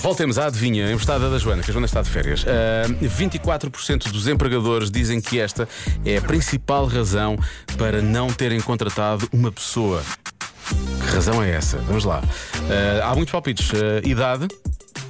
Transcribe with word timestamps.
Voltemos 0.00 0.38
à 0.38 0.46
adivinha 0.46 0.90
emprestada 0.92 1.28
da 1.28 1.38
Joana, 1.38 1.62
que 1.62 1.70
a 1.70 1.72
Joana 1.72 1.86
está 1.86 2.00
de 2.00 2.08
férias. 2.08 2.44
Uh, 2.44 3.04
24% 3.04 4.10
dos 4.12 4.28
empregadores 4.28 4.90
dizem 4.90 5.20
que 5.20 5.40
esta 5.40 5.68
é 6.04 6.18
a 6.18 6.22
principal 6.22 6.86
razão 6.86 7.36
para 7.76 8.00
não 8.00 8.28
terem 8.28 8.60
contratado 8.60 9.28
uma 9.32 9.50
pessoa. 9.50 10.02
Que 11.04 11.14
razão 11.14 11.42
é 11.42 11.50
essa? 11.50 11.78
Vamos 11.78 12.04
lá. 12.04 12.20
Uh, 12.20 13.02
há 13.02 13.14
muitos 13.14 13.32
palpites. 13.32 13.70
Uh, 13.70 14.06
idade. 14.06 14.46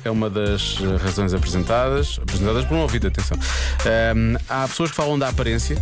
É 0.05 0.11
uma 0.11 0.30
das 0.30 0.79
razões 1.02 1.34
apresentadas, 1.34 2.18
apresentadas 2.23 2.64
por 2.64 2.75
um 2.75 2.80
ouvido, 2.80 3.09
atenção. 3.09 3.36
Uh, 3.36 4.41
há 4.48 4.66
pessoas 4.68 4.91
que 4.91 4.96
falam 4.96 5.18
da 5.18 5.29
aparência, 5.29 5.77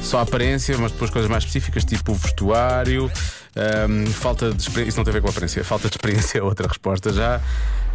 só 0.00 0.20
a 0.20 0.22
aparência, 0.22 0.78
mas 0.78 0.92
depois 0.92 1.10
coisas 1.10 1.30
mais 1.30 1.42
específicas, 1.42 1.84
tipo 1.84 2.12
o 2.12 2.14
vestuário, 2.14 3.10
um, 3.88 4.06
falta 4.06 4.52
de 4.52 4.62
experiência. 4.62 4.88
Isso 4.88 4.98
não 4.98 5.04
tem 5.04 5.10
a 5.10 5.14
ver 5.14 5.20
com 5.20 5.28
a 5.28 5.30
aparência, 5.30 5.64
falta 5.64 5.88
de 5.88 5.94
experiência 5.94 6.38
é 6.38 6.42
outra 6.42 6.68
resposta 6.68 7.12
já. 7.12 7.40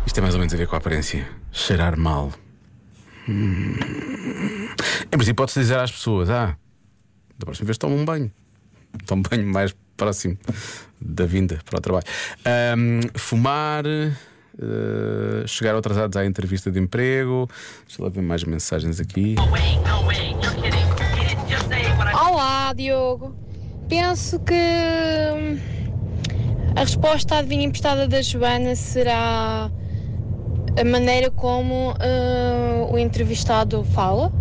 Isto 0.06 0.16
tem 0.16 0.22
mais 0.22 0.36
ou 0.36 0.40
menos 0.40 0.54
a 0.54 0.58
ver 0.58 0.68
com 0.68 0.76
a 0.76 0.78
aparência. 0.78 1.28
Cheirar 1.52 1.98
mal. 1.98 2.32
Hum. 3.28 3.76
Em 5.06 5.18
princípio, 5.18 5.36
pode-se 5.36 5.60
dizer 5.60 5.80
às 5.80 5.92
pessoas: 5.92 6.30
ah, 6.30 6.58
da 7.38 7.46
próxima 7.46 7.66
vez 7.66 7.78
toma 7.78 7.96
um 7.96 8.04
banho. 8.04 8.32
Toma 9.06 9.22
um 9.22 9.24
banho 9.24 9.48
mais 9.48 9.76
próximo 9.96 10.38
da 11.00 11.26
vinda 11.26 11.60
para 11.66 11.78
o 11.78 11.82
trabalho. 11.82 12.06
Um, 12.78 13.02
fumar. 13.16 13.86
Uh, 14.56 15.48
chegar 15.48 15.76
atrasados 15.76 16.16
à 16.16 16.24
entrevista 16.24 16.70
de 16.70 16.80
emprego. 16.80 17.50
Deixa 17.88 18.04
lá 18.04 18.10
ver 18.10 18.22
mais 18.22 18.44
mensagens 18.44 19.00
aqui. 19.00 19.36
Olá, 22.14 22.72
Diogo. 22.74 23.43
Penso 23.94 24.40
que 24.40 24.56
hum, 24.56 25.60
a 26.76 26.80
resposta 26.80 27.36
à 27.36 27.38
adivinha 27.38 27.64
emprestada 27.64 28.08
da 28.08 28.24
Joana 28.24 28.76
será 28.76 29.70
a 30.76 30.84
maneira 30.84 31.30
como 31.30 31.92
uh, 31.92 32.92
o 32.92 32.98
entrevistado 32.98 33.84
fala. 33.84 34.34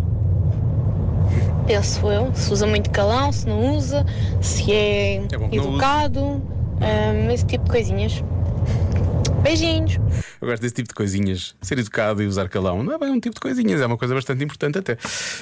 Penso 1.67 2.11
eu. 2.11 2.35
Se 2.35 2.51
usa 2.51 2.67
muito 2.67 2.89
calão, 2.89 3.31
se 3.31 3.47
não 3.47 3.77
usa, 3.77 4.07
se 4.41 4.73
é, 4.73 5.17
É 5.17 5.55
educado, 5.55 6.25
hum, 6.25 7.31
esse 7.31 7.45
tipo 7.45 7.67
de 7.67 7.71
coisinhas. 7.73 8.25
Beijinhos. 9.43 10.01
Eu 10.43 10.49
gosto 10.49 10.61
desse 10.61 10.75
tipo 10.75 10.89
de 10.89 10.95
coisinhas. 10.95 11.55
Ser 11.63 11.79
educado 11.79 12.21
e 12.21 12.27
usar 12.27 12.49
calão 12.49 12.83
não 12.83 12.93
é 12.93 12.99
bem 12.99 13.11
um 13.11 13.21
tipo 13.21 13.37
de 13.37 13.41
coisinhas, 13.41 13.81
é 13.81 13.87
uma 13.87 13.97
coisa 13.97 14.13
bastante 14.13 14.43
importante 14.43 14.77
até. 14.77 14.99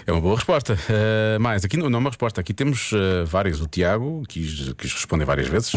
É 0.07 0.12
uma 0.12 0.20
boa 0.20 0.37
resposta. 0.37 0.75
Uh, 0.75 1.41
mais, 1.41 1.65
aqui 1.65 1.79
não, 1.79 1.89
não 1.89 1.97
é 1.97 2.01
uma 2.01 2.11
resposta, 2.11 2.39
aqui 2.39 2.53
temos 2.53 2.92
uh, 2.92 3.25
vários. 3.25 3.62
O 3.62 3.67
Tiago 3.67 4.23
quis, 4.29 4.75
quis 4.77 4.92
responder 4.92 5.25
várias 5.25 5.48
vezes. 5.48 5.73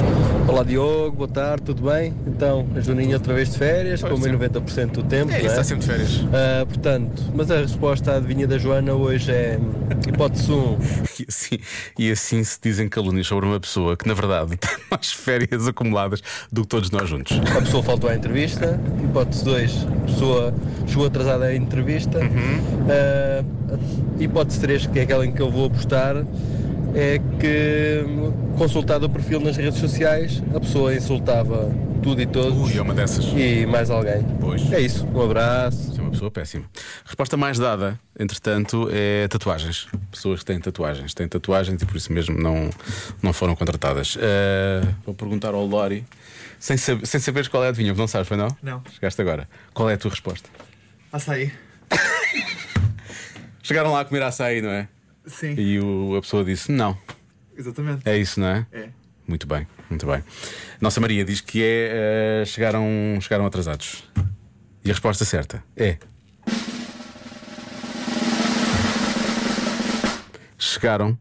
Olá 0.46 0.62
Diogo, 0.62 1.16
boa 1.16 1.30
tarde, 1.30 1.64
tudo 1.64 1.90
bem? 1.90 2.14
Então, 2.28 2.68
a 2.76 2.82
Joaninha 2.82 3.16
outra 3.16 3.34
vez 3.34 3.50
de 3.50 3.58
férias, 3.58 4.02
Pois, 4.02 4.12
como 4.12 4.28
em 4.28 4.32
sim. 4.32 4.38
90% 4.38 4.92
do 4.92 5.04
tempo, 5.04 5.32
É, 5.32 5.38
isso 5.38 5.48
está 5.48 5.64
sempre 5.64 5.86
de 5.86 5.92
férias. 5.92 6.26
Ah, 6.34 6.66
portanto, 6.66 7.24
mas 7.34 7.50
a 7.50 7.62
resposta 7.62 8.12
à 8.12 8.18
adivinha 8.18 8.46
da 8.46 8.58
Joana 8.58 8.94
hoje 8.94 9.32
é 9.32 9.58
hum, 9.58 9.72
hipótese 10.06 10.52
1, 10.52 10.78
E 11.20 11.26
assim, 11.30 11.60
e 11.98 12.12
assim 12.12 12.44
se 12.44 12.60
dizem 12.62 12.90
calúnias 12.90 13.28
sobre 13.28 13.46
uma 13.46 13.60
pessoa 13.60 13.96
que, 13.96 14.06
na 14.06 14.14
verdade, 14.14 14.58
tem 14.60 14.72
mais 14.92 15.14
férias 15.14 15.66
acumuladas 15.66 16.22
do 16.52 16.64
que 16.64 16.68
todos 16.68 16.92
nós 16.92 17.08
juntos. 17.08 17.40
a 17.56 17.62
pessoa 17.62 17.82
faltou 17.82 18.10
à 18.10 18.16
entrevista. 18.16 18.78
Hipótese 19.14 19.46
2, 19.46 19.86
a 19.86 20.06
pessoa 20.08 20.54
chegou 20.88 21.06
atrasada 21.06 21.46
à 21.46 21.56
entrevista. 21.56 22.20
Ah, 22.90 23.44
a 24.20 24.24
hipótese 24.24 24.60
3, 24.60 24.88
que 24.88 24.98
é 24.98 25.04
aquela 25.04 25.24
em 25.24 25.32
que 25.32 25.40
eu 25.40 25.52
vou 25.52 25.68
apostar, 25.68 26.26
é 26.96 27.20
que 27.40 28.04
consultado 28.58 29.06
o 29.06 29.10
perfil 29.10 29.40
nas 29.40 29.58
redes 29.58 29.80
sociais, 29.80 30.42
a 30.56 30.60
pessoa 30.60 30.94
insultava 30.94 31.72
tudo 32.02 32.22
e 32.22 32.26
todos 32.26 32.72
Ui, 32.72 32.78
é 32.78 32.82
uma 32.82 32.94
dessas. 32.94 33.26
e 33.34 33.66
mais 33.66 33.90
alguém. 33.90 34.24
Pois. 34.40 34.72
É 34.72 34.80
isso, 34.80 35.08
um 35.08 35.22
abraço. 35.22 35.92
Isso 35.92 36.00
é 36.00 36.02
uma 36.02 36.12
pessoa 36.12 36.30
péssima. 36.30 36.66
Resposta 37.06 37.38
mais 37.38 37.58
dada, 37.58 38.00
entretanto, 38.20 38.90
é 38.92 39.28
tatuagens. 39.28 39.88
Pessoas 40.12 40.40
que 40.42 40.46
têm 40.46 40.60
tatuagens. 40.60 41.14
Têm 41.14 41.28
tatuagens 41.28 41.82
e 41.82 41.86
por 41.86 41.96
isso 41.96 42.12
mesmo 42.12 42.38
não, 42.38 42.70
não 43.22 43.34
foram 43.34 43.56
contratadas. 43.56 44.16
Uh, 44.16 44.86
vou 45.06 45.16
perguntar 45.16 45.54
ao 45.54 45.66
Lori, 45.66 46.06
sem, 46.60 46.78
sab 46.78 47.06
sem 47.06 47.20
saberes 47.20 47.48
qual 47.48 47.64
é 47.64 47.68
a 47.68 47.70
adivinha, 47.70 47.94
não 47.94 48.08
sabes, 48.08 48.28
foi 48.28 48.38
não? 48.38 48.50
Não. 48.62 48.84
Chegaste 48.94 49.22
agora. 49.22 49.48
Qual 49.74 49.90
é 49.90 49.94
a 49.94 49.98
tua 49.98 50.12
resposta? 50.12 50.50
Açaí. 51.12 51.52
Chegaram 53.64 53.94
lá 53.94 54.02
a 54.02 54.06
comer 54.06 54.24
açaí, 54.24 54.62
não 54.62 54.70
é? 54.70 54.90
Sim, 55.26 55.56
E 55.58 55.80
o- 55.80 56.16
a 56.18 56.22
pessoa 56.22 56.44
disse: 56.44 56.72
não. 56.72 56.98
exatamente. 57.58 58.08
É 58.08 58.18
isso, 58.18 58.40
não 58.40 58.48
é? 58.48 58.68
É. 58.72 58.90
Muito 59.28 59.48
bem, 59.48 59.66
muito 59.90 60.06
bem. 60.06 60.22
Nossa 60.82 61.00
Maria 61.00 61.24
diz 61.24 61.40
que 61.40 61.64
é 61.64 62.42
eh, 62.42 62.46
chegaram, 62.46 62.84
chegaram 63.22 63.46
atrasados. 63.46 64.04
E 64.84 64.90
a 64.90 64.94
resposta 64.94 65.24
certa 65.24 65.64
é. 65.78 65.98
Chegaram 70.58 71.18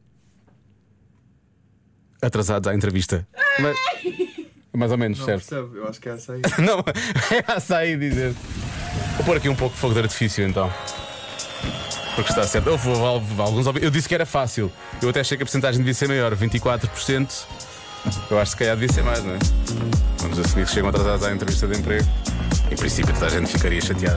atrasados 2.20 2.68
à 2.68 2.74
entrevista. 2.74 3.26
Mas, 3.60 3.76
mais 4.72 4.92
ou 4.92 4.98
menos, 4.98 5.18
Não 5.18 5.26
certo? 5.26 5.48
percebo, 5.48 5.76
eu 5.76 5.88
acho 5.88 6.00
que 6.00 6.08
é 6.08 6.12
açaí. 6.12 6.40
Não, 6.58 6.78
é 6.80 7.52
açaí 7.52 7.96
dizer. 7.96 8.32
Vou 9.16 9.26
pôr 9.26 9.36
aqui 9.36 9.48
um 9.48 9.56
pouco 9.56 9.74
de 9.74 9.80
fogo 9.80 9.94
de 9.94 10.00
artifício 10.00 10.44
então. 10.46 10.72
Porque 12.14 12.30
está 12.30 12.46
certo. 12.46 12.68
Houve, 12.70 12.88
houve 12.88 13.40
alguns. 13.40 13.66
Eu 13.80 13.90
disse 13.90 14.08
que 14.08 14.14
era 14.14 14.26
fácil. 14.26 14.70
Eu 15.00 15.08
até 15.08 15.20
achei 15.20 15.36
que 15.36 15.42
a 15.42 15.46
porcentagem 15.46 15.78
devia 15.78 15.94
ser 15.94 16.08
maior, 16.08 16.34
24%. 16.34 17.44
Eu 18.30 18.38
acho 18.38 18.44
que 18.44 18.50
se 18.50 18.56
calhar 18.56 18.76
devia 18.76 18.92
ser 18.92 19.02
mais, 19.02 19.22
não 19.24 19.34
é? 19.34 19.38
Vamos 20.18 20.38
assumir 20.38 20.66
que 20.66 20.72
chegam 20.72 20.90
atrasados 20.90 21.24
à 21.24 21.32
entrevista 21.32 21.66
de 21.66 21.78
emprego. 21.78 22.06
Em 22.70 22.76
princípio, 22.76 23.12
toda 23.14 23.26
a 23.26 23.30
gente 23.30 23.50
ficaria 23.52 23.80
chateada. 23.80 24.10